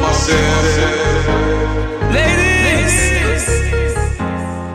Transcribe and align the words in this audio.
passez. 0.00 0.32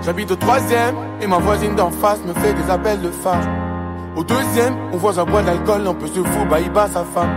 J'habite 0.03 0.31
au 0.31 0.35
troisième 0.35 0.95
et 1.21 1.27
ma 1.27 1.37
voisine 1.37 1.75
d'en 1.75 1.91
face 1.91 2.19
me 2.25 2.33
fait 2.33 2.53
des 2.53 2.69
appels 2.69 3.01
de 3.01 3.11
phare. 3.11 3.47
Au 4.15 4.23
deuxième, 4.23 4.75
on 4.91 4.97
voit 4.97 5.19
un 5.19 5.25
bois 5.25 5.43
d'alcool, 5.43 5.83
on 5.87 5.93
peut 5.93 6.07
se 6.07 6.21
fou, 6.23 6.45
bah 6.49 6.57
il 6.59 6.71
sa 6.75 7.03
femme. 7.03 7.29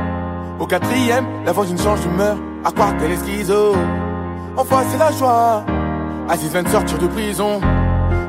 Au 0.59 0.67
quatrième, 0.67 1.27
la 1.45 1.53
voisine 1.53 1.79
change 1.79 2.01
d'humeur, 2.01 2.37
à 2.65 2.71
croire 2.71 2.97
qu'elle 2.97 3.13
est 3.13 3.25
schizo. 3.25 3.75
Enfin, 4.57 4.83
c'est 4.91 4.99
la 4.99 5.13
joie. 5.13 5.65
Assise 6.29 6.51
vient 6.51 6.63
de 6.63 6.69
sortir 6.69 6.99
de 6.99 7.07
prison. 7.09 7.61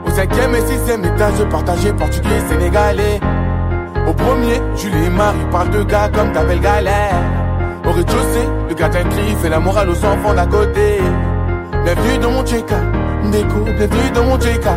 Au 0.06 0.10
cinquième 0.10 0.56
et 0.56 0.62
sixième 0.68 1.06
étage, 1.06 1.44
partagé 1.50 1.94
portugais, 1.94 2.42
sénégalais. 2.50 3.20
Au 4.08 4.14
premier, 4.14 4.62
Julie 4.76 5.06
et 5.06 5.10
Marie 5.10 5.46
parlent 5.52 5.70
de 5.70 5.84
gars 5.84 6.10
comme 6.14 6.32
ta 6.34 6.44
belle 6.44 6.60
galère. 6.60 7.16
Au 7.86 7.92
rez-de-chaussée, 7.92 8.48
le 8.70 8.76
gardien 8.76 9.04
crie, 9.04 9.36
fait 9.42 9.50
la 9.50 9.60
morale 9.60 9.90
aux 9.90 10.06
enfants 10.06 10.34
d'à 10.34 10.46
côté. 10.46 11.00
Bienvenue 11.84 12.18
dans 12.20 12.32
mon 12.32 12.46
JK, 12.46 12.74
déco, 13.32 13.60
bienvenue 13.78 14.12
dans 14.14 14.24
mon 14.24 14.40
JK. 14.40 14.68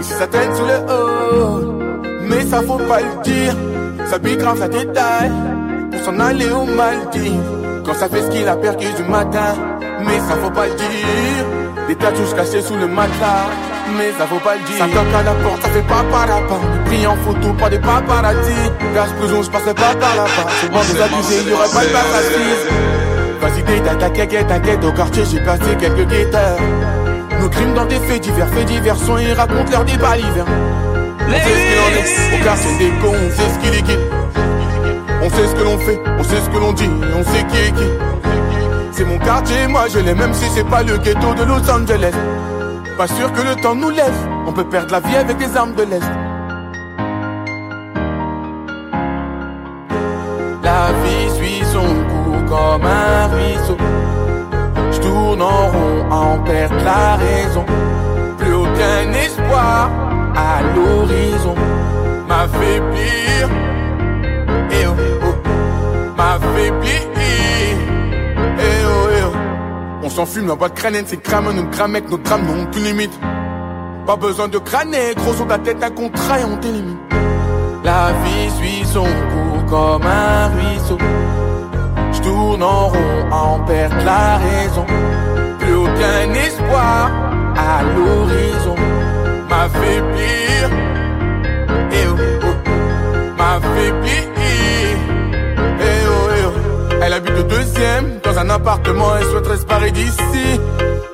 Ici 0.00 0.12
ça 0.18 0.26
traîne 0.26 0.54
sous 0.54 0.64
le 0.64 0.78
haut, 0.92 1.78
mais 2.22 2.42
ça 2.42 2.62
faut 2.62 2.78
pas 2.78 3.00
le 3.00 3.22
dire. 3.22 3.54
Ça 4.06 4.18
pique 4.18 4.38
grave, 4.38 4.58
ça 4.58 4.68
détaille, 4.68 5.32
pour 5.90 6.00
s'en 6.00 6.18
aller 6.20 6.50
au 6.50 6.64
Maldives. 6.64 7.40
Quand 7.84 7.94
ça 7.94 8.08
fait 8.08 8.22
ce 8.22 8.28
qu'il 8.30 8.48
a 8.48 8.56
perdu 8.56 8.86
du 8.96 9.04
matin, 9.04 9.54
mais 10.00 10.18
ça 10.28 10.36
faut 10.42 10.50
pas 10.50 10.66
le 10.66 10.74
dire. 10.74 11.44
Des 11.88 11.96
tatouages 11.96 12.34
cachés 12.34 12.62
sous 12.62 12.76
le 12.76 12.86
matelas, 12.86 13.48
mais 13.96 14.12
ça 14.18 14.26
faut 14.26 14.38
pas 14.38 14.56
le 14.56 14.62
dire. 14.62 14.78
Ça 14.78 14.86
toque 14.86 15.14
à 15.14 15.22
la 15.22 15.32
porte, 15.42 15.62
ça 15.62 15.68
fait 15.68 15.86
pas 15.86 16.04
par 16.10 16.26
là-bas. 16.26 16.60
Pris 16.86 17.06
en 17.06 17.16
photo, 17.16 17.52
pas 17.54 17.70
des 17.70 17.78
paparazzi. 17.78 18.54
Gage 18.94 19.12
prison, 19.18 19.42
je 19.42 19.50
passerai 19.50 19.74
pas 19.74 19.94
par 19.98 20.16
là-bas. 20.16 20.48
Souvent 20.60 20.80
des 20.80 21.00
abusés, 21.00 21.42
il 21.44 21.50
y 21.50 21.52
aura 21.52 21.68
pas 21.68 21.84
de 21.84 21.92
paparazzi. 21.92 22.92
Vas-y, 23.40 23.82
t'as 23.82 23.94
t'inquiète, 23.96 24.46
t'inquiète, 24.46 24.84
au 24.84 24.92
quartier 24.92 25.24
j'ai 25.30 25.40
placé 25.40 25.76
quelques 25.78 26.06
guetteurs. 26.08 26.58
Nos 27.40 27.48
crimes 27.48 27.74
dans 27.74 27.86
des 27.86 27.98
faits 27.98 28.22
divers, 28.22 28.48
faits 28.48 28.66
divers 28.66 28.96
sont, 28.96 29.18
ils 29.18 29.32
racontent 29.32 29.70
leur 29.70 29.84
débat 29.84 30.16
l'hiver. 30.16 30.44
On 31.26 31.32
sait 31.32 31.40
ce 31.40 31.66
qu'il 31.66 31.78
en 31.80 31.90
est, 31.98 32.40
au 32.40 32.44
quartier 32.44 32.78
des 32.78 32.90
cons, 33.00 33.16
on 33.16 33.30
sait 33.30 33.48
ce 33.52 33.58
qui 33.58 33.76
liquide. 33.76 33.98
On 35.22 35.28
sait 35.28 35.46
ce 35.48 35.54
que 35.54 35.62
l'on 35.64 35.78
fait, 35.78 36.00
on 36.18 36.22
sait 36.22 36.40
ce 36.44 36.50
que 36.50 36.58
l'on 36.58 36.72
dit, 36.72 36.90
on 37.16 37.22
sait 37.24 37.44
qui 37.50 37.56
est 37.56 37.72
qui. 37.72 37.88
C'est 38.92 39.04
mon 39.04 39.18
quartier, 39.18 39.66
moi 39.68 39.86
je 39.92 39.98
l'ai, 39.98 40.14
même 40.14 40.34
si 40.34 40.44
c'est 40.54 40.68
pas 40.68 40.82
le 40.84 40.98
ghetto 40.98 41.34
de 41.34 41.42
Los 41.42 41.68
Angeles. 41.68 42.12
Pas 42.96 43.06
sûr 43.06 43.32
que 43.32 43.40
le 43.40 43.56
temps 43.56 43.74
nous 43.74 43.90
laisse, 43.90 44.22
on 44.46 44.52
peut 44.52 44.64
perdre 44.64 44.92
la 44.92 45.00
vie 45.00 45.16
avec 45.16 45.36
des 45.38 45.56
armes 45.56 45.74
de 45.74 45.82
l'Est. 45.82 46.10
La 50.62 50.92
vie 51.02 51.30
suit 51.36 51.64
son 51.72 51.80
cours 51.80 52.44
comme 52.48 52.86
un 52.86 53.26
ruisseau. 53.28 53.76
Je 54.92 55.00
tourne 55.00 55.42
en 55.42 55.68
rond 55.68 56.10
en 56.10 56.38
perdre 56.40 56.76
la 56.84 57.16
raison. 57.16 57.64
Plus 58.38 58.54
aucun 58.54 59.12
espoir 59.12 59.90
à 60.36 60.60
l'horizon. 60.74 61.54
M'affaiblir, 62.28 63.48
eh 64.70 64.86
oh, 64.86 64.94
oh. 65.24 66.16
m'affaiblir. 66.16 67.11
On 70.04 70.10
s'enfume 70.10 70.48
la 70.48 70.56
boîte 70.56 70.74
crânienne, 70.74 71.04
c'est 71.06 71.22
crame, 71.22 71.52
nous 71.54 71.68
cramec, 71.70 72.10
nos 72.10 72.18
drames 72.18 72.44
n'ont 72.44 72.66
plus 72.66 72.82
limite. 72.82 73.12
Pas 74.04 74.16
besoin 74.16 74.48
de 74.48 74.58
crâner, 74.58 75.14
gros 75.16 75.32
sur 75.32 75.46
ta 75.46 75.58
tête, 75.58 75.80
un 75.80 75.90
contrat 75.90 76.40
et 76.40 76.44
on 76.44 76.56
t'élimine. 76.56 76.98
La 77.84 78.10
vie 78.24 78.50
suit 78.58 78.84
son 78.84 79.04
cours 79.04 79.64
comme 79.70 80.02
un 80.02 80.48
ruisseau. 80.48 80.98
Je 82.12 82.20
tourne 82.20 82.62
en 82.64 82.88
rond 82.88 83.30
en 83.30 83.60
perdre 83.60 83.96
la 84.04 84.38
raison. 84.38 84.86
Plus 85.60 85.74
aucun 85.74 86.34
espoir 86.34 87.10
à 87.56 87.82
l'horizon. 87.84 88.74
M'affaiblir, 89.48 90.70
eh 91.92 92.06
oh, 92.08 92.16
oh. 92.42 92.46
oh. 92.46 92.72
Elle 97.04 97.14
habite 97.14 97.36
au 97.36 97.42
deuxième, 97.42 98.20
dans 98.22 98.38
un 98.38 98.48
appartement, 98.48 99.16
elle 99.18 99.26
souhaiterait 99.26 99.56
se 99.56 99.64
barrer 99.64 99.90
d'ici. 99.90 100.60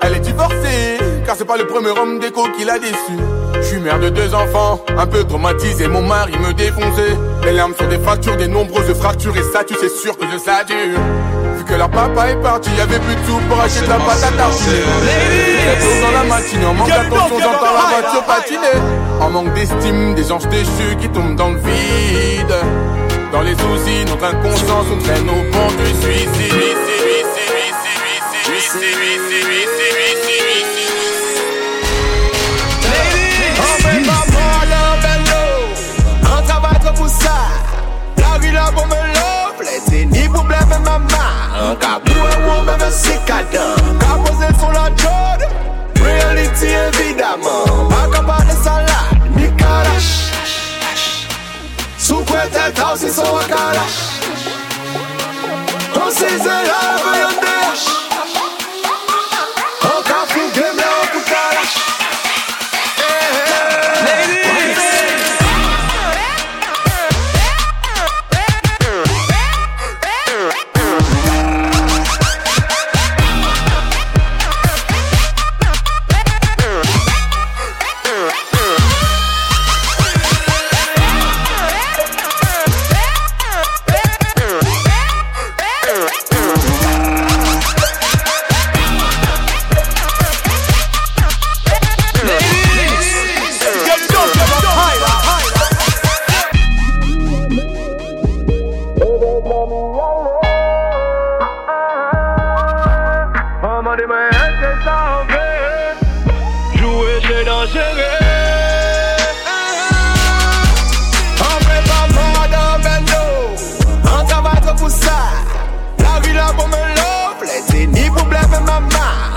Elle 0.02 0.16
est 0.16 0.20
divorcée, 0.20 0.98
car 1.24 1.34
c'est 1.34 1.46
pas 1.46 1.56
le 1.56 1.66
premier 1.66 1.88
homme 1.90 2.18
déco 2.18 2.46
qui 2.58 2.64
l'a 2.66 2.78
déçu. 2.78 3.16
Je 3.54 3.62
suis 3.62 3.78
mère 3.78 3.98
de 3.98 4.10
deux 4.10 4.34
enfants, 4.34 4.84
un 4.98 5.06
peu 5.06 5.24
traumatisé, 5.24 5.88
mon 5.88 6.02
mari 6.02 6.32
me 6.38 6.52
défonçait. 6.52 7.16
Les 7.44 7.52
larmes 7.52 7.72
sont 7.78 7.88
des 7.88 7.98
fractures, 7.98 8.36
des 8.36 8.48
nombreuses 8.48 8.92
fractures, 8.98 9.34
et 9.34 9.42
ça, 9.50 9.64
tu 9.64 9.74
sais 9.76 9.88
sûr 9.88 10.16
que 10.18 10.26
je 10.30 10.36
ça 10.36 10.62
dure. 10.64 11.00
Vu 11.56 11.64
que 11.64 11.74
leur 11.74 11.88
papa 11.88 12.32
est 12.32 12.42
parti, 12.42 12.68
y 12.76 12.80
avait 12.82 12.98
plus 12.98 13.14
de 13.14 13.20
tout 13.20 13.40
pour 13.48 13.58
acheter 13.58 13.86
de 13.86 13.90
la 13.90 13.96
pâte 13.96 14.24
à 14.24 14.36
tartiner. 14.36 14.82
Dans 16.02 16.10
la 16.12 16.24
matinée, 16.24 16.66
en 16.66 16.74
manque 16.74 16.88
d'attention, 16.88 17.38
j'entends 17.40 17.74
la 17.74 18.00
voiture 18.00 18.24
patiner. 18.24 18.78
En 19.22 19.30
manque 19.30 19.54
d'estime, 19.54 20.14
des 20.14 20.30
anges 20.32 20.48
déchus 20.48 20.96
qui 21.00 21.08
tombent 21.08 21.36
dans 21.36 21.48
le 21.48 21.56
vide. 21.56 22.54
Dans 23.30 23.42
les 23.42 23.52
soucis, 23.52 24.04
notre 24.06 24.24
inconscience 24.24 24.86
nous 24.90 25.02
traîne 25.02 25.28
au 25.28 25.52
pont 25.52 25.68
du 25.76 25.86
suicide. 26.02 26.78
Sikada, 42.90 43.76
ka 44.00 44.16
pose 44.24 44.48
sou 44.58 44.70
la 44.72 44.88
jod 44.96 45.40
Reality 46.02 46.66
evidaman 46.66 47.88
Pa 47.90 48.08
kapa 48.10 48.37
T'es 52.46 52.82
aussi 52.92 53.10
son 53.10 53.22
kalash. 53.48 54.20
On 55.96 56.10
sait 56.10 56.87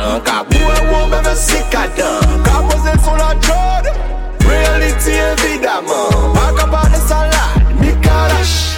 maman 0.01 0.19
Car 0.21 0.45
pour 0.45 0.71
un 0.71 1.03
homme 1.03 1.09
même 1.09 1.36
si 1.36 1.56
cadent 1.69 2.19
Car 2.44 2.63
poser 2.68 3.03
sur 3.03 3.15
la 3.15 3.33
jode 3.42 3.94
Reality 4.48 5.12
Pas 6.33 6.62
capable 6.62 6.92
de 6.92 7.07
salade 7.07 7.31
Ni 7.80 7.94
kalash. 8.01 8.77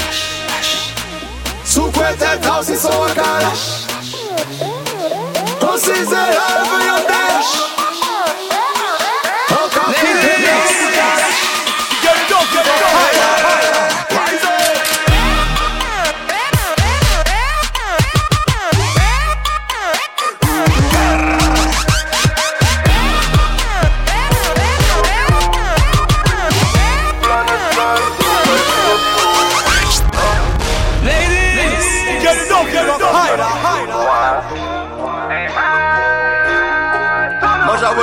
Sous 1.66 1.92
quoi 1.92 2.08
t'es 2.18 2.48
aussi 2.60 2.78
son 2.78 2.90
kalash. 3.16 3.84
On 5.62 5.78
sait 5.78 6.06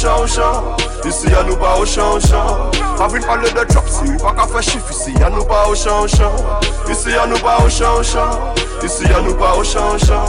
chan, 0.00 0.26
chan 0.26 0.76
Isi 1.04 1.30
ya 1.30 1.42
nou 1.42 1.56
pa 1.56 1.74
ou 1.76 1.86
chan, 1.86 2.20
chan 2.20 2.70
Avin 3.00 3.20
pale 3.20 3.50
de 3.50 3.64
drop 3.64 3.88
si 3.88 4.08
ou 4.08 4.18
pa 4.18 4.32
ka 4.32 4.46
fe 4.46 4.62
chif 4.62 4.90
Isi 4.90 5.12
ya 5.20 5.28
nou 5.30 5.44
pa 5.44 5.66
ou 5.68 5.76
chan, 5.76 6.08
chan 6.08 6.32
Isi 6.90 7.10
ya 7.10 7.26
nou 7.26 7.38
pa 7.44 7.58
ou 7.62 7.70
chan, 7.70 8.02
chan 8.02 8.30
Isi 8.84 9.04
ya 9.10 9.20
nou 9.20 9.34
pa 9.36 9.52
ou 9.54 9.64
chan, 9.64 9.98
chan 9.98 10.24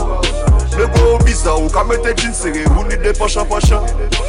Nebo 0.76 1.12
ou 1.12 1.18
biza 1.24 1.52
ou 1.54 1.70
ka 1.70 1.84
mette 1.84 2.14
jin 2.20 2.34
sere 2.34 2.64
ou 2.76 2.84
ni 2.84 2.96
de 2.96 3.12
pochan, 3.18 3.46
pochan 3.46 3.84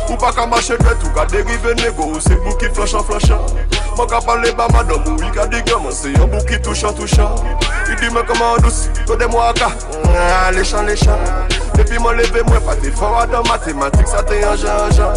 Ou 0.09 0.17
pa 0.17 0.31
ka 0.31 0.47
mache 0.47 0.77
dret 0.79 1.03
ou 1.03 1.15
ka 1.15 1.25
derive 1.25 1.75
nego 1.81 2.13
ou 2.13 2.21
se 2.21 2.35
bou 2.43 2.55
ki 2.57 2.71
flashan, 2.75 3.03
flashan 3.03 3.82
Mwen 3.97 4.07
ka 4.09 4.21
pale 4.21 4.51
ba 4.57 4.67
madon 4.73 5.03
mou, 5.05 5.17
i 5.21 5.29
ka 5.31 5.45
digyo 5.45 5.79
man 5.79 5.93
se 5.93 6.09
yon 6.09 6.29
bou 6.31 6.41
ki 6.49 6.57
touchan 6.65 6.95
touchan. 6.97 7.29
I 7.85 7.95
di 7.99 8.09
men 8.09 8.25
koman 8.25 8.61
dousi, 8.65 8.89
kode 9.05 9.27
mwa 9.29 9.53
ka, 9.53 9.69
mm, 9.69 10.55
lechan 10.57 10.87
lechan 10.89 11.19
Depi 11.75 11.99
mwen 11.99 12.17
leve 12.17 12.43
mwen 12.43 12.61
pati 12.65 12.91
fawa 12.91 13.27
dan 13.27 13.43
matematik 13.47 14.07
sa 14.07 14.23
te 14.23 14.39
yon 14.41 14.57
jan 14.57 14.91
jan. 14.97 15.13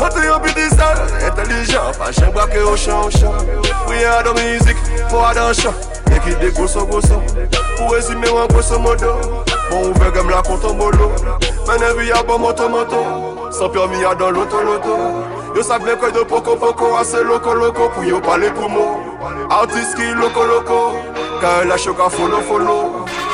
An 0.00 0.12
te 0.12 0.26
yon 0.26 0.42
bidizan, 0.44 1.00
entelijan, 1.24 1.92
pa 1.96 2.10
jen 2.12 2.32
bwa 2.32 2.46
ke 2.48 2.60
yon 2.60 2.76
chan 2.76 3.10
chan 3.16 3.48
Priye 3.86 4.08
an 4.08 4.24
dan 4.24 4.36
mizik, 4.36 4.76
fawa 5.08 5.32
dan 5.34 5.54
chan, 5.54 5.74
ye 6.12 6.20
ki 6.24 6.36
de 6.40 6.50
goso 6.56 6.84
goso. 6.86 7.22
Pou 7.78 7.94
rezime 7.94 8.28
wan 8.28 8.48
goso 8.52 8.78
modo, 8.78 9.16
bon 9.70 9.88
ouve 9.88 10.12
gem 10.14 10.28
la 10.28 10.42
konton 10.42 10.76
bolo. 10.76 11.12
Mene 11.68 11.92
vi 11.96 12.12
a 12.12 12.22
bon 12.22 12.40
moto 12.40 12.68
moto, 12.68 13.02
san 13.52 13.72
permi 13.72 14.04
a 14.04 14.14
dan 14.14 14.34
loto 14.34 14.62
loto. 14.62 15.37
Yo 15.58 15.64
savè 15.66 15.96
kòy 15.98 16.12
do 16.14 16.22
poko 16.24 16.54
poko 16.54 16.88
Ase 17.00 17.18
loko 17.26 17.50
loko 17.58 17.88
pou 17.90 18.06
yo 18.06 18.20
pale 18.22 18.46
pou 18.54 18.68
mo. 18.70 18.84
Artist 19.50 19.96
ki 19.98 20.12
loko 20.14 20.44
loko 20.46 20.76
Ka 21.42 21.62
e 21.62 21.64
la 21.66 21.74
choka 21.76 22.06
folo 22.14 22.38
folo. 22.46 22.76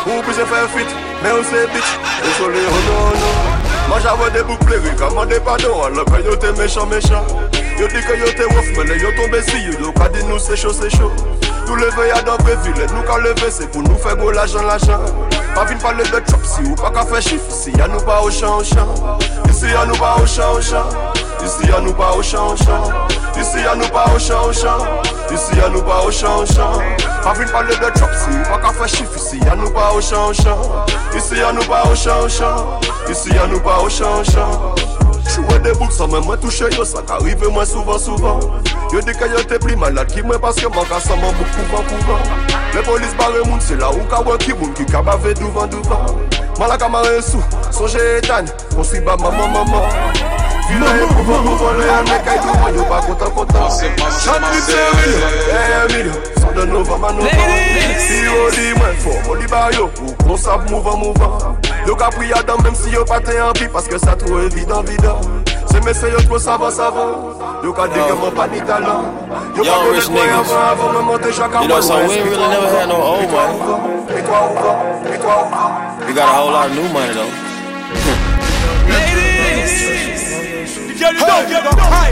Ou 0.09 0.23
bize 0.25 0.47
fè 0.49 0.63
fit, 0.73 0.95
men 1.21 1.35
ou 1.37 1.45
se 1.45 1.67
bit 1.75 1.91
E 2.25 2.31
sole 2.39 2.63
ronono 2.65 3.33
Man 3.91 4.01
javè 4.01 4.31
de 4.33 4.45
bouk 4.49 4.65
pleri, 4.65 4.95
kaman 4.97 5.29
de 5.29 5.43
padon 5.45 5.83
An 5.85 5.99
lopè 5.99 6.23
yo 6.25 6.33
te 6.41 6.53
mechan 6.57 6.89
mechan. 6.89 7.29
Yo 7.77 7.91
di 7.93 8.01
ke 8.07 8.17
yo 8.17 8.31
te 8.39 8.49
wof, 8.55 8.71
men 8.79 8.95
e 8.95 8.97
yo 9.03 9.11
tombe 9.19 9.43
si 9.45 9.61
yo 9.67 9.75
Yo 9.83 9.93
ka 9.93 10.09
di 10.15 10.25
nou 10.25 10.41
se 10.41 10.57
chou 10.57 10.73
se 10.73 10.89
chou 10.97 11.13
Nou 11.67 11.77
leve 11.77 12.07
ya 12.09 12.23
dan 12.25 12.41
prefilet, 12.41 12.89
nou 12.95 13.05
ka 13.05 13.19
leve 13.21 13.51
Se 13.53 13.69
pou 13.69 13.85
nou 13.85 14.01
fe 14.01 14.17
go 14.17 14.31
lajan 14.33 14.65
lajan 14.71 15.05
Pa 15.53 15.67
vin 15.69 15.77
pale 15.85 16.09
de 16.09 16.25
chop 16.25 16.49
si 16.49 16.65
ou 16.71 16.81
pa 16.81 16.89
ka 16.89 17.05
fe 17.13 17.21
chif 17.29 17.53
Si 17.53 17.77
ya 17.77 17.91
nou 17.93 18.01
pa 18.09 18.23
ou 18.25 18.33
chan 18.33 18.57
ou 18.57 18.65
chan. 18.65 18.89
Si 19.53 19.69
ya 19.69 19.85
nou 19.85 20.01
pa 20.01 20.17
ou 20.23 20.33
chan 20.39 20.57
ou 20.57 20.65
chan. 20.65 21.14
Ici 21.45 21.71
à 21.77 21.81
nous 21.81 21.93
pas 21.93 22.13
au 22.13 22.23
champ, 22.23 22.53
au 22.53 22.57
champ. 22.57 22.85
Ici 23.39 23.59
à 23.71 23.75
nous 23.75 23.89
pas 23.89 24.07
au 24.15 24.19
champ, 24.19 24.49
au 24.49 24.53
champ. 24.53 24.79
Ici 25.31 25.61
à 25.61 25.69
nous 25.69 25.83
pas 25.83 26.03
au 26.07 26.11
champ, 26.11 26.39
au 26.41 26.47
champ. 26.47 26.81
Avine 27.27 27.49
pas 27.49 27.63
le 27.63 27.75
drop 27.77 28.11
si 28.15 28.51
pas 28.51 28.59
qu'à 28.59 28.73
faire 28.73 28.89
chiffre. 28.89 29.17
Ici 29.17 29.41
à 29.51 29.55
nous 29.55 29.71
pas 29.71 29.93
au 29.93 30.01
champ, 30.01 30.29
au 30.29 30.33
champ. 30.33 30.87
Ici 31.15 31.41
à 31.41 31.53
nous 31.53 31.65
pas 31.65 31.85
au 31.91 31.95
champ, 31.95 32.23
au 32.25 32.29
champ. 32.29 32.81
Ici 33.11 33.31
à 33.37 33.47
nous 33.47 33.61
pas 33.61 33.81
au 33.81 33.89
champ, 33.89 34.21
au 34.21 34.25
champ. 34.25 34.75
Chouè 35.35 35.59
de 35.65 35.73
bouk 35.73 35.91
sa 35.91 36.07
men 36.07 36.21
mwen 36.23 36.39
touche 36.39 36.69
yo 36.77 36.85
sa 36.85 37.01
ka 37.03 37.17
rive 37.25 37.49
mwen 37.49 37.67
souvan 37.67 37.99
souvan 37.99 38.43
Yo 38.93 39.01
di 39.01 39.15
ka 39.17 39.27
yo 39.27 39.41
te 39.49 39.59
pli 39.59 39.75
malad 39.75 40.13
ki 40.13 40.23
mwen 40.23 40.39
paske 40.39 40.69
man 40.69 40.85
ka 40.87 41.01
sa 41.01 41.17
man 41.17 41.33
bouk 41.39 41.49
kouvan 41.57 41.83
kouvan 41.89 42.21
Le 42.75 42.83
polis 42.83 43.15
moun 43.47 43.61
se 43.61 43.75
la 43.75 43.91
ou 43.91 44.05
ka 44.11 44.21
wan 44.21 44.39
ki 44.39 44.53
moun 44.53 44.75
ki 44.75 44.85
ka 44.85 45.03
bave 45.03 45.35
douvan 45.35 45.67
douvan 45.69 46.07
Man 46.59 46.69
la 46.69 46.77
ka 46.77 46.89
mare 46.89 47.23
sou, 47.23 47.43
sonje 47.73 47.99
etan, 48.19 48.47
maman 48.77 49.51
maman 49.51 50.44
Vila 50.69 50.87
e 50.97 51.05
mouvant 51.15 51.43
mouvant 51.43 51.73
le 51.73 51.87
yon 51.87 52.03
ne 52.05 52.19
kay 52.25 52.39
douman 52.41 52.75
yo 52.75 52.83
pas 52.85 53.03
content 53.03 53.31
content 53.31 53.69
Chan 54.25 54.41
di 54.53 54.61
se 54.61 54.73
nova 56.67 56.99
man 56.99 57.17
nova 57.17 57.31
Si 57.99 58.25
yo 58.25 58.33
mwen 58.79 58.97
fò, 58.97 59.11
mo 59.27 59.37
di 59.37 59.47
ba 59.47 59.71
yo, 59.73 59.91
ou 60.01 60.15
kon 60.25 60.37
sap 60.37 60.71
mouvant 60.71 60.97
mouvant 60.97 61.39
Yo 61.87 61.95
ka 61.95 62.09
même 62.63 62.75
si 62.75 62.91
yo 62.91 63.05
pa 63.05 63.21
te 63.21 63.41
anpi 63.41 63.69
parce 63.69 63.87
que 63.89 63.99
ça 63.99 64.17
trop 64.17 64.41
évident 64.41 64.83
vidant 64.83 65.21
Se 65.71 65.77
yo 66.09 66.21
trop 66.23 66.39
savant 66.39 66.71
savant 66.71 67.35
Yo 67.63 67.73
ka 67.73 67.89
pas 68.35 68.49
ni 68.49 68.61
talent 68.63 69.05
Yo 69.57 69.65
ka 69.65 69.71
rich 69.93 70.09
niggas. 70.09 70.51
avant 70.73 70.93
me 70.93 71.03
monter 71.03 71.33
chaque 71.33 71.55
You 71.61 71.69
know, 71.69 71.81
so 71.83 71.97
we 72.07 72.15
ain't 72.15 72.25
really 72.25 72.49
never 72.49 72.69
had 72.69 72.89
no 72.89 72.97
old 72.97 73.31
money. 73.31 73.59
We 76.07 76.13
got 76.15 76.29
a 76.29 76.33
whole 76.33 76.53
lot 76.53 76.71
of 76.71 76.75
new 76.75 76.89
money 76.89 77.13
though. 77.13 77.31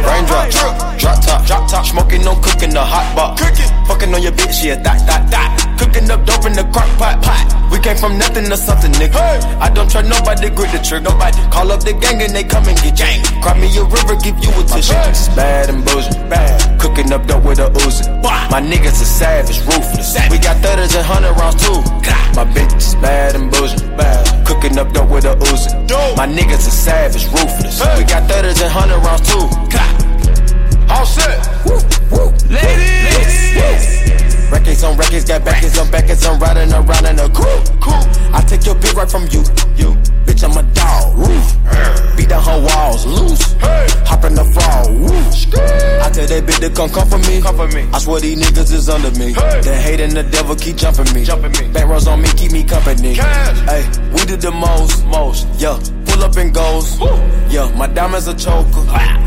Raindrop, 0.02 0.50
drop 0.98 1.18
top, 1.22 1.46
drop 1.46 1.68
top, 1.68 1.84
smoking, 1.86 2.22
no 2.22 2.34
cooking, 2.36 2.70
the 2.70 2.80
hot 2.80 3.14
pot. 3.16 3.38
Cooking, 3.38 3.70
fucking 3.86 4.14
on 4.14 4.22
your 4.22 4.32
bitch, 4.32 4.64
yeah, 4.64 4.76
that, 4.76 5.06
that, 5.06 5.30
that. 5.30 5.48
Cooking 5.78 6.10
up 6.10 6.24
dope 6.26 6.46
in 6.46 6.52
the 6.52 6.64
crock 6.72 6.88
pot, 6.98 7.22
pot. 7.22 7.44
We 7.72 7.78
came 7.80 7.96
from 7.96 8.18
nothing 8.18 8.44
to 8.50 8.56
something, 8.56 8.92
nigga. 8.92 9.16
I 9.60 9.70
don't 9.70 9.90
trust 9.90 10.08
nobody, 10.08 10.50
grip 10.50 10.70
the 10.72 10.78
trigger. 10.78 11.10
Nobody 11.10 11.40
call 11.50 11.72
up 11.72 11.80
the 11.84 11.92
gang 11.94 12.20
and 12.22 12.32
they 12.34 12.44
come 12.44 12.68
and 12.68 12.76
get 12.82 12.96
gang. 12.96 13.24
Cry 13.42 13.58
me 13.58 13.68
a 13.78 13.84
river, 13.84 14.16
give 14.20 14.36
you 14.44 14.50
a 14.52 14.62
tissue. 14.64 14.92
It's 15.08 15.28
bad 15.32 15.70
and 15.70 15.84
bullshit, 15.84 16.18
bad. 16.28 16.80
Cooking 16.80 17.12
up 17.12 17.26
dope 17.26 17.44
with 17.44 17.58
a 17.58 17.68
Uzi. 17.82 18.04
My 18.22 18.60
niggas 18.60 19.00
are 19.00 19.12
savage, 19.18 19.60
ruthless. 19.64 20.14
We 20.30 20.38
got 20.38 20.60
thudders 20.60 20.94
and 20.94 21.06
hundred 21.06 21.32
rounds 21.40 21.56
too. 21.64 21.80
My 22.36 22.44
bitch 22.44 22.76
is 22.76 22.94
bad 22.96 23.34
and 23.34 23.50
bullshit, 23.50 23.96
bad. 23.96 24.41
Up 24.62 24.92
dope 24.94 25.10
with 25.10 25.24
a 25.24 25.34
Uzi. 25.34 26.16
My 26.16 26.26
niggas 26.26 26.66
are 26.66 26.70
savage, 26.70 27.26
ruthless. 27.26 27.80
We 27.98 28.04
got 28.04 28.30
thudders 28.30 28.62
and 28.62 28.70
hundred 28.70 28.98
rounds 29.04 29.26
too. 29.28 29.42
All 30.88 31.04
set. 31.04 31.42
Ladies. 32.48 33.52
Records 34.50 34.84
on 34.84 34.96
records, 34.96 35.24
got 35.24 35.44
backers 35.44 35.76
on 35.78 35.90
backers, 35.90 36.24
I'm 36.24 36.38
riding 36.38 36.72
around 36.72 37.06
in 37.06 37.18
a 37.18 37.28
coupe. 37.28 37.68
I 38.32 38.40
take 38.46 38.64
your 38.64 38.76
bitch 38.76 38.94
right 38.94 39.10
from 39.10 39.24
you. 39.34 39.42
You, 39.76 39.96
bitch, 40.24 40.44
I'm 40.44 40.56
a 40.56 40.62
dog. 40.72 41.18
Woo. 41.18 42.16
Beat 42.16 42.28
down 42.28 42.44
her 42.44 42.64
walls, 42.64 43.04
loose. 43.04 43.56
Hop 44.06 44.11
that 46.46 46.52
bitch 46.52 46.68
to 46.68 46.74
come 46.74 46.90
come 46.90 47.08
for 47.08 47.18
me. 47.18 47.40
Come 47.40 47.56
for 47.56 47.68
me. 47.68 47.88
I 47.92 47.98
swear 47.98 48.20
these 48.20 48.38
niggas 48.38 48.72
is 48.72 48.88
under 48.88 49.10
me. 49.18 49.32
The 49.32 49.74
hate 49.74 50.00
and 50.00 50.12
the 50.12 50.22
devil 50.22 50.56
keep 50.56 50.76
jumping 50.76 51.12
me. 51.14 51.24
Jumping 51.24 51.52
me. 51.52 51.72
Back 51.72 51.88
rows 51.88 52.06
on 52.06 52.22
me, 52.22 52.28
keep 52.36 52.52
me 52.52 52.64
company. 52.64 53.14
Hey, 53.14 53.84
we 54.12 54.24
did 54.24 54.40
the 54.40 54.50
most, 54.50 55.04
most. 55.06 55.46
Yeah, 55.58 55.78
pull 56.06 56.22
up 56.22 56.36
and 56.36 56.54
goes. 56.54 56.98
Yeah, 57.52 57.68
my 57.76 57.86
diamonds 57.86 58.26
a 58.28 58.34
choker. 58.34 58.80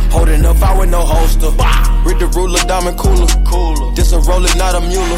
Holding 0.10 0.44
up, 0.46 0.60
I 0.60 0.80
with 0.80 0.90
no 0.90 1.06
holster. 1.06 1.54
Read 2.02 2.18
the 2.18 2.26
ruler, 2.34 2.58
diamond 2.66 2.98
cooler. 2.98 3.28
Cooler. 3.46 3.94
This 3.94 4.14
a 4.14 4.20
roller, 4.20 4.50
not 4.58 4.74
a 4.74 4.82
mule. 4.82 5.18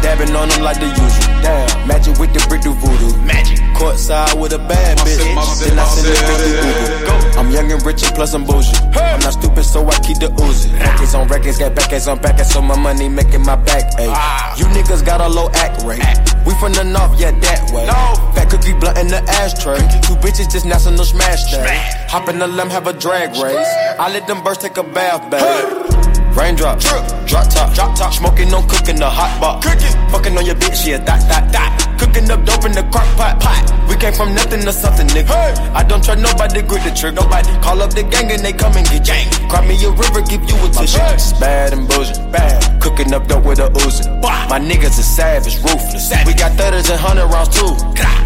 Dabbing 0.00 0.34
on 0.34 0.48
them 0.48 0.62
like 0.62 0.80
the 0.80 0.88
usual. 0.88 1.28
Damn, 1.44 1.86
magic 1.86 2.18
with 2.18 2.32
the 2.32 2.40
brick 2.48 2.62
do 2.62 2.72
voodoo. 2.72 3.12
Magic. 3.28 3.58
Courtside 3.76 4.40
with 4.40 4.54
a 4.54 4.58
bad 4.58 4.96
bitch. 5.04 5.20
Then 5.60 5.78
I 5.78 5.84
send 5.84 6.08
it 6.08 6.64
Google. 6.64 7.38
I'm 7.38 7.50
young 7.50 7.72
and 7.72 7.84
rich 7.84 8.02
and 8.04 8.14
plus 8.14 8.32
I'm 8.32 8.46
bougie. 8.46 8.72
I'm 8.96 9.20
not 9.20 9.34
stupid, 9.34 9.64
so 9.64 9.86
I 9.86 9.96
keep 10.00 10.16
the 10.16 10.28
Uzi. 10.40 10.72
Records 10.80 11.14
on 11.14 11.28
records, 11.28 11.58
got 11.58 11.74
backers 11.74 12.08
on 12.08 12.20
backers, 12.20 12.52
so 12.52 12.62
my 12.62 12.78
money 12.78 13.08
making 13.08 13.44
my 13.44 13.56
back 13.56 13.84
ache. 14.00 14.16
You 14.56 14.64
niggas 14.72 15.04
got 15.04 15.20
a 15.20 15.28
low 15.28 15.50
act 15.60 15.84
rate. 15.84 16.00
We 16.46 16.54
from 16.56 16.72
the 16.72 16.84
north, 16.84 17.20
yeah, 17.20 17.32
that 17.32 17.70
way. 17.70 17.84
Fat 18.32 18.48
cookie 18.48 18.72
blunt 18.72 18.96
in 18.96 19.08
the 19.08 19.20
ashtray. 19.40 19.76
Two 20.00 20.16
bitches 20.24 20.50
just 20.50 20.64
national 20.64 21.04
smash 21.04 21.52
day. 21.52 21.68
Hop 22.08 22.28
in 22.30 22.38
the 22.38 22.46
limb, 22.46 22.70
have 22.70 22.86
a 22.86 22.92
drag 22.92 23.30
race. 23.42 23.72
I 23.98 24.10
let 24.12 24.26
them 24.26 24.42
birds 24.42 24.58
take 24.58 24.76
a 24.76 24.82
bath, 24.82 25.30
babe. 25.30 25.90
Raindrop, 26.36 26.78
drop 26.78 27.50
top, 27.50 27.74
drop 27.74 27.96
top, 27.98 28.12
smoking, 28.14 28.48
no 28.50 28.62
cooking, 28.62 28.96
the 28.96 29.10
hot 29.10 29.34
pot. 29.40 29.62
Cooking, 29.62 29.92
fucking 30.10 30.38
on 30.38 30.46
your 30.46 30.54
bitch, 30.54 30.86
yeah, 30.86 30.98
that, 30.98 31.20
that, 31.28 31.50
that. 31.52 31.70
Cooking 31.98 32.30
up 32.30 32.44
dope 32.46 32.64
in 32.64 32.72
the 32.72 32.82
crock 32.94 33.08
pot, 33.18 33.40
pot. 33.40 33.66
We 33.88 33.96
came 33.96 34.14
from 34.14 34.34
nothing 34.34 34.62
to 34.62 34.72
something, 34.72 35.08
nigga. 35.08 35.34
I 35.74 35.82
don't 35.82 36.02
trust 36.02 36.22
nobody, 36.22 36.62
grip 36.62 36.84
the 36.84 36.94
trigger. 36.94 37.20
Nobody 37.20 37.50
call 37.60 37.82
up 37.82 37.90
the 37.90 38.04
gang 38.04 38.30
and 38.30 38.42
they 38.42 38.52
come 38.52 38.76
and 38.76 38.86
get 38.86 39.04
gang. 39.04 39.26
Cry 39.50 39.66
me 39.66 39.74
a 39.84 39.90
river, 39.90 40.22
give 40.22 40.42
you 40.46 40.56
a 40.62 40.68
tissue. 40.70 41.02
Bad 41.42 41.72
and 41.74 41.88
bullshit, 41.88 42.16
bad. 42.30 42.80
Cooking 42.80 43.12
up 43.12 43.26
dope 43.26 43.44
with 43.44 43.58
a 43.58 43.68
Uzi. 43.82 44.06
My 44.22 44.58
niggas 44.58 44.98
are 45.02 45.10
savage, 45.18 45.58
ruthless. 45.66 46.14
We 46.24 46.34
got 46.34 46.52
thudders 46.54 46.88
and 46.88 47.00
hundred 47.00 47.26
rounds 47.26 47.50
too. 47.50 47.74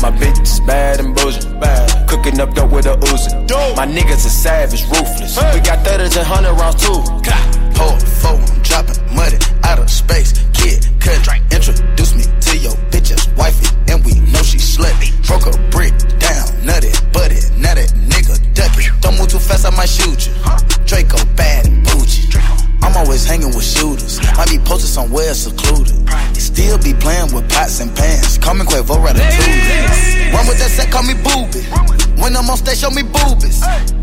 My 0.05 0.13
bitch 0.13 0.41
is 0.43 0.61
bad 0.61 1.01
and 1.01 1.17
bullshit, 1.17 1.59
bad. 1.59 1.94
Cooking 2.15 2.39
up 2.39 2.55
dope 2.55 2.71
with 2.71 2.87
a 2.87 2.95
Uzi. 2.95 3.35
My 3.77 3.87
niggas 3.87 4.25
are 4.25 4.29
savage, 4.29 4.85
ruthless. 4.85 5.37
We 5.53 5.61
got 5.61 5.85
thudders 5.85 6.17
and 6.17 6.25
hundred 6.25 6.53
rounds 6.53 6.81
too. 6.81 7.64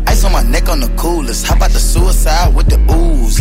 Ice 0.06 0.24
on 0.24 0.32
my 0.32 0.42
neck 0.42 0.68
on 0.68 0.80
the 0.80 0.88
coolest. 0.96 1.46
How 1.46 1.56
about 1.56 1.70
the 1.70 1.80
suicide 1.80 2.54
with 2.54 2.68
the 2.68 2.78
ooze? 2.92 3.40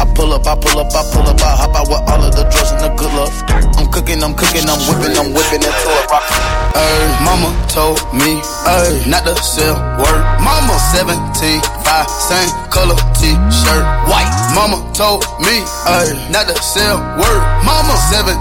I 0.00 0.04
pull 0.16 0.32
up, 0.32 0.46
I 0.46 0.56
pull 0.56 0.80
up, 0.80 0.92
I 0.96 1.04
pull 1.12 1.28
up, 1.28 1.40
I 1.40 1.52
hop 1.60 1.76
out 1.76 1.88
with 1.88 2.00
all 2.08 2.22
of 2.24 2.32
the 2.32 2.44
drugs 2.48 2.72
and 2.72 2.80
the 2.80 2.90
good 2.96 3.12
luck. 3.12 3.32
I'm 3.76 3.88
cooking, 3.92 4.24
I'm 4.24 4.32
cooking, 4.32 4.64
I'm 4.64 4.80
whipping, 4.88 5.12
I'm 5.12 5.36
whipping 5.36 5.60
into 5.60 5.90
a 5.92 6.02
rock. 6.08 6.24
Ay, 6.72 7.04
mama 7.20 7.52
told 7.68 8.00
me, 8.16 8.40
ay, 8.64 8.96
not 9.04 9.28
to 9.28 9.36
sell 9.36 9.76
word. 10.00 10.22
Mama 10.40 10.72
17, 10.96 11.60
5, 11.84 12.08
same 12.08 12.48
color 12.72 12.96
t-shirt, 13.20 13.84
white. 14.08 14.32
Mama 14.56 14.80
told 14.96 15.20
me, 15.44 15.60
ay, 15.84 16.08
not 16.32 16.48
to 16.48 16.56
sell 16.64 16.96
word. 17.20 17.42
Mama 17.60 17.92
17, 18.08 18.40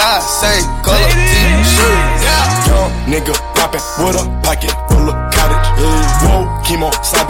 5, 0.00 0.22
same 0.24 0.64
color 0.80 1.12
t-shirt. 1.12 2.00
Yeah. 2.24 2.44
Young 2.66 2.92
nigga 3.04 3.36
poppin' 3.52 3.84
with 4.00 4.16
a 4.16 4.24
pocket 4.40 4.72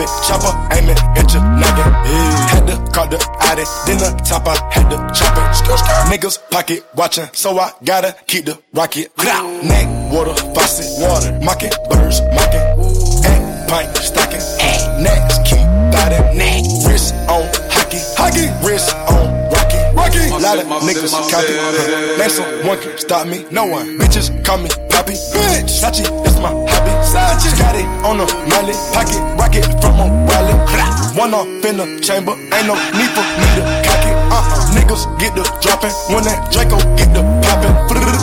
sabe, 0.06 0.26
chopper, 0.26 0.74
aiming 0.74 0.96
at 1.16 1.32
your 1.32 1.42
noggin. 1.42 1.92
Yeah. 2.06 2.46
Had 2.48 2.66
to 2.66 2.92
call 2.92 3.08
the 3.08 3.18
Addy, 3.40 3.64
then 3.86 3.98
the 3.98 4.10
top 4.24 4.46
I 4.46 4.56
had 4.72 4.90
to 4.90 4.96
chop 5.14 5.36
it. 5.36 5.56
Skr, 5.56 5.76
skr. 5.76 6.04
Niggas 6.10 6.50
pocket 6.50 6.84
watchin', 6.94 7.28
so 7.32 7.58
I 7.58 7.72
gotta 7.84 8.14
keep 8.26 8.44
the 8.44 8.58
rocket. 8.72 9.10
Neck, 9.18 10.12
water, 10.12 10.34
faucet, 10.54 10.86
water, 11.00 11.38
mocking, 11.42 11.70
birds, 11.90 12.20
mocking. 12.34 12.64
Ain't 13.26 13.68
pint, 13.68 13.96
stocking. 13.96 14.42
Next, 15.02 15.44
keep 15.44 15.66
body, 15.92 16.18
neck, 16.36 16.64
wrist 16.86 17.14
on 17.28 17.44
hockey, 17.70 18.00
hockey, 18.16 18.46
wrist 18.66 18.94
on 18.94 18.96
rocky, 18.96 19.04
rocky. 19.04 19.05
Lot 20.46 20.60
of 20.60 20.66
niggas 20.86 21.10
copy. 21.26 21.58
Name 22.22 22.30
someone 22.30 22.78
can 22.78 22.96
stop 22.98 23.26
me, 23.26 23.44
no 23.50 23.66
one. 23.66 23.98
Bitches 23.98 24.30
call 24.44 24.58
me 24.58 24.70
Poppy, 24.94 25.18
bitch. 25.34 25.66
Sachi, 25.66 26.06
that's 26.22 26.38
my 26.38 26.54
hobby. 26.54 26.94
Sachi, 27.02 27.50
got 27.58 27.74
it 27.74 27.82
on 28.06 28.22
the 28.22 28.26
Miley, 28.46 28.78
pocket 28.94 29.18
rocket 29.34 29.66
from 29.82 29.98
a 29.98 30.06
wallet. 30.06 30.54
One 31.18 31.34
off 31.34 31.50
in 31.66 31.82
the 31.82 31.98
chamber, 31.98 32.30
ain't 32.54 32.70
no 32.70 32.78
need 32.94 33.10
for 33.10 33.26
me 33.42 33.48
to 33.58 33.62
cock 33.82 34.06
it. 34.06 34.14
Uh-uh, 34.30 34.70
niggas 34.70 35.02
get 35.18 35.34
the 35.34 35.42
dropping 35.58 35.90
when 36.14 36.22
that 36.22 36.46
Draco 36.54 36.78
get 36.94 37.10
the 37.10 37.26
popping. 37.42 37.74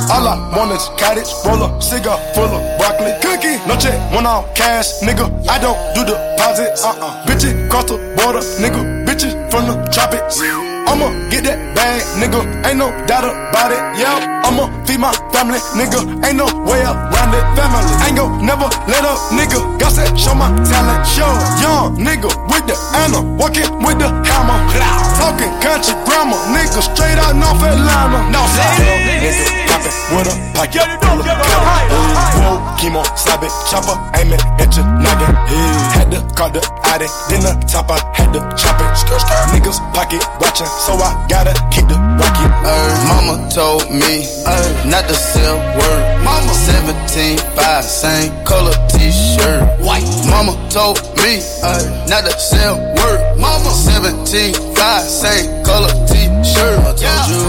All 0.07 0.25
I 0.25 0.39
want 0.55 0.71
is 0.71 0.87
cottage, 0.95 1.27
roll 1.43 1.61
up, 1.61 1.83
cigar 1.83 2.17
full 2.33 2.45
of 2.45 2.63
broccoli, 2.79 3.11
cookie. 3.19 3.59
No 3.67 3.75
check, 3.75 3.99
one 4.15 4.25
off 4.25 4.55
cash, 4.55 5.03
nigga. 5.03 5.27
I 5.49 5.59
don't 5.59 5.75
do 5.93 6.05
the 6.07 6.15
deposits. 6.15 6.85
Uh-uh, 6.85 7.25
bitches 7.25 7.69
cross 7.69 7.83
the 7.83 7.97
border, 8.15 8.39
nigga. 8.63 9.05
Bitches 9.05 9.35
from 9.51 9.67
the 9.67 9.75
tropics. 9.91 10.39
I'ma 10.87 11.09
get 11.29 11.43
that 11.45 11.57
bag, 11.75 12.01
nigga. 12.19 12.43
Ain't 12.67 12.77
no 12.77 12.91
doubt 13.07 13.25
about 13.25 13.71
it. 13.71 13.81
Yeah, 13.97 14.43
I'ma 14.43 14.67
feed 14.85 14.99
my 14.99 15.13
family, 15.31 15.59
nigga. 15.79 16.03
Ain't 16.25 16.37
no 16.37 16.45
way 16.67 16.83
around 16.83 17.33
it. 17.33 17.43
Family, 17.55 17.83
ain't 18.05 18.17
gon' 18.17 18.45
never 18.45 18.67
let 18.87 19.03
up, 19.05 19.17
nigga. 19.31 19.59
Got 19.79 19.95
that 19.95 20.13
show 20.19 20.35
my 20.35 20.51
talent, 20.67 21.03
show. 21.07 21.31
Young 21.63 21.97
nigga 21.97 22.29
with 22.51 22.65
the 22.67 22.75
Anna, 22.93 23.21
walking 23.39 23.69
with 23.81 23.97
the 23.99 24.09
hammer. 24.27 24.59
Talking 25.17 25.51
country 25.63 25.95
grammar, 26.05 26.37
nigga. 26.51 26.81
Straight 26.83 27.17
out 27.17 27.35
North 27.35 27.63
Atlanta. 27.63 28.19
No 28.29 28.41
side, 28.53 28.79
nigga. 29.23 29.43
Poppin' 29.71 29.95
with 30.13 30.29
a 30.29 30.35
pocket 30.53 30.87
full 31.01 31.19
of 31.19 31.25
cotton. 31.25 32.23
Whoa, 32.43 32.59
chemo, 32.77 33.01
sabe, 33.15 33.47
chopper, 33.71 33.95
aiming 34.19 34.41
at 34.59 34.75
your 34.75 34.85
noggin. 34.99 35.33
Had 35.95 36.11
to 36.11 36.19
call 36.35 36.51
the 36.51 36.61
Addy, 36.93 37.09
then 37.27 37.41
the 37.41 37.57
top 37.65 37.89
I 37.89 37.97
had 38.13 38.29
to 38.37 38.39
chop 38.53 38.77
it. 38.77 38.85
Niggas 39.49 39.81
pocket 39.97 40.21
watching, 40.37 40.69
so 40.85 40.93
I 40.93 41.25
gotta 41.27 41.57
keep 41.73 41.89
the 41.89 41.97
rocket. 41.97 42.53
Ay, 42.61 42.93
mama 43.09 43.49
told 43.49 43.89
me 43.89 44.29
ay, 44.45 44.61
not 44.85 45.09
to 45.09 45.15
sell 45.15 45.57
word. 45.73 46.21
Mama 46.21 46.53
17, 46.53 47.39
5, 47.57 47.83
same 47.83 48.29
color 48.45 48.77
t-shirt. 48.93 49.81
White. 49.81 50.05
Mama 50.29 50.53
told 50.69 51.01
me 51.17 51.41
ay, 51.65 51.81
not 52.05 52.29
to 52.29 52.37
sell 52.37 52.77
word. 52.77 53.41
Mama 53.41 53.71
17, 53.73 54.53
5, 54.53 55.01
same 55.01 55.49
color 55.65 55.89
t-shirt. 56.05 56.77
I 56.77 56.93
told 56.93 57.25
you. 57.33 57.41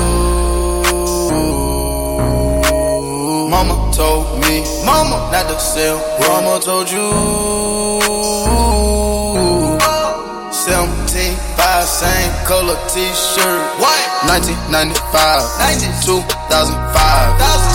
Mama 3.53 3.93
told 3.93 4.41
me, 4.41 4.65
mama 4.89 5.29
not 5.29 5.53
to 5.53 5.61
sell. 5.61 6.01
Mama 6.33 6.61
told 6.65 6.91
you. 6.91 8.64
17, 11.55 11.57
5, 11.57 11.85
same 11.87 12.33
color 12.47 12.77
t-shirt. 12.89 13.63
White. 13.79 14.11
1995, 14.27 16.03
2005. 16.03 17.35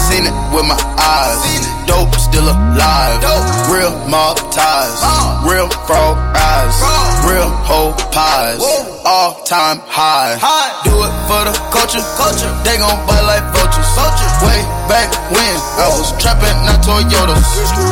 Seen 0.10 0.26
it 0.26 0.36
with 0.54 0.66
my 0.66 0.80
eyes. 0.98 1.40
Dope 1.86 2.14
still 2.16 2.50
alive. 2.50 3.22
Dope. 3.22 3.46
Real 3.70 3.94
mob 4.10 4.38
ties. 4.52 5.00
Real 5.46 5.70
frog 5.86 6.18
eyes. 6.36 6.76
Real 7.26 7.50
whole 7.66 7.94
pies. 8.12 8.62
All 9.06 9.44
time 9.44 9.80
high. 9.86 10.38
high. 10.42 10.72
Do 10.84 10.94
it 10.94 11.14
for 11.30 11.42
the 11.46 11.54
culture. 11.72 12.04
Culture. 12.18 12.52
They 12.64 12.78
gon' 12.78 12.98
bite 13.08 13.26
like 13.26 13.59
vultures. 13.96 14.36
Way 14.42 14.62
back 14.88 15.12
when 15.30 15.56
I 15.78 15.88
was 16.00 16.16
trapping, 16.18 16.56
not 16.66 16.82
Toyotas. 16.82 17.46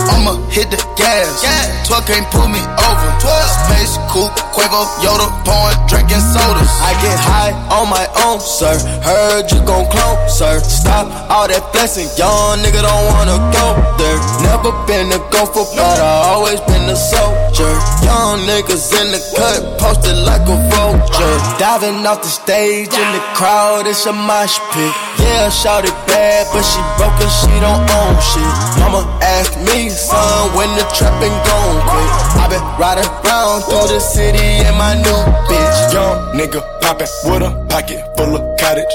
I'ma 0.09 0.39
hit 0.49 0.71
the 0.71 0.79
gas. 0.95 1.43
12 1.87 2.05
can't 2.07 2.27
pull 2.31 2.47
me 2.47 2.59
over. 2.59 3.09
12. 3.19 3.67
Space 3.67 3.95
coupe, 4.11 4.33
Quavo, 4.55 4.87
Yoda, 5.03 5.27
pouring, 5.45 5.79
drinking 5.87 6.23
sodas. 6.23 6.71
I 6.83 6.91
get 7.03 7.17
high 7.19 7.53
on 7.71 7.89
my 7.89 8.05
own, 8.25 8.39
sir. 8.39 8.75
Heard 9.03 9.51
you 9.51 9.59
gon' 9.63 9.87
clone, 9.91 10.19
sir. 10.29 10.59
Stop 10.59 11.07
all 11.29 11.47
that 11.47 11.63
blessing, 11.71 12.07
young 12.17 12.59
nigga 12.63 12.81
don't 12.81 13.05
wanna 13.13 13.37
go 13.51 13.67
there. 13.99 14.19
Never 14.43 14.71
been 14.87 15.11
a 15.11 15.19
gopher, 15.31 15.67
but 15.75 15.99
I 15.99 16.33
always 16.33 16.59
been 16.61 16.89
a 16.89 16.95
soldier. 16.95 17.73
Young 18.03 18.43
niggas 18.47 18.91
in 18.99 19.11
the 19.11 19.21
cut, 19.35 19.79
posted 19.79 20.17
like 20.27 20.43
a 20.47 20.57
vulture. 20.71 21.35
Uh-huh. 21.37 21.59
Diving 21.59 22.05
off 22.05 22.21
the 22.21 22.29
stage 22.29 22.93
in 22.93 23.09
the 23.15 23.23
crowd, 23.35 23.87
it's 23.87 24.05
a 24.05 24.13
mosh 24.13 24.59
pit. 24.71 24.93
Yeah, 25.19 25.49
it 25.67 25.91
bad, 26.07 26.47
but 26.53 26.63
she 26.63 26.79
broke 26.95 27.19
and 27.19 27.33
she 27.39 27.51
don't 27.59 27.83
own 27.83 28.15
shit. 28.23 28.53
Mama 28.79 29.03
asked 29.21 29.59
me, 29.67 29.89
son, 29.89 30.55
when 30.55 30.69
the 30.79 30.85
trapping 30.95 31.35
gon' 31.43 31.77
quit. 31.91 32.09
I 32.39 32.47
been 32.47 32.63
riding 32.79 33.09
around 33.27 33.63
through 33.67 33.87
the 33.91 33.99
city 33.99 34.63
in 34.63 34.73
my 34.77 34.95
new 34.95 35.21
bitch. 35.51 35.93
Young 35.93 36.39
nigga 36.39 36.63
poppin' 36.81 37.07
with 37.25 37.43
a 37.43 37.51
pocket 37.69 37.99
full 38.15 38.35
of 38.37 38.43
cottage. 38.59 38.93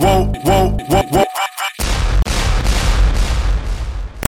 Whoa, 0.00 0.26
whoa, 0.42 0.76
whoa, 0.90 1.02
whoa. 1.02 1.37